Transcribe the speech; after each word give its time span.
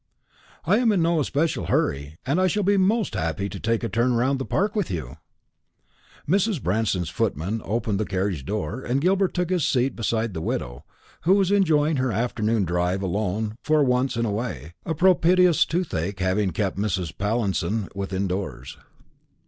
"I 0.65 0.77
am 0.79 0.91
in 0.91 1.03
no 1.03 1.19
especial 1.19 1.67
hurry, 1.67 2.17
and 2.25 2.41
I 2.41 2.47
shall 2.47 2.63
be 2.63 2.75
most 2.75 3.13
happy 3.13 3.47
to 3.49 3.59
take 3.59 3.83
a 3.83 3.87
turn 3.87 4.13
round 4.13 4.39
the 4.39 4.45
Park 4.47 4.75
with 4.75 4.89
you." 4.89 5.17
Mrs. 6.27 6.59
Branston's 6.59 7.11
footman 7.11 7.61
opened 7.63 7.99
the 7.99 8.05
carriage 8.05 8.43
door, 8.43 8.81
and 8.81 8.99
Gilbert 8.99 9.35
took 9.35 9.51
his 9.51 9.63
seat 9.63 9.93
opposite 9.93 10.33
the 10.33 10.41
widow, 10.41 10.85
who 11.21 11.35
was 11.35 11.51
enjoying 11.51 11.97
her 11.97 12.11
afternoon 12.11 12.65
drive 12.65 13.03
alone 13.03 13.57
for 13.61 13.83
once 13.83 14.15
in 14.17 14.25
a 14.25 14.31
way; 14.31 14.73
a 14.87 14.95
propitious 14.95 15.65
toothache 15.65 16.19
having 16.19 16.49
kept 16.49 16.77
Mrs. 16.79 17.15
Pallinson 17.15 17.87
within 17.93 18.25
doors. 18.25 18.79